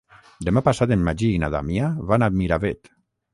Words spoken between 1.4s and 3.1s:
na Damià van a Miravet.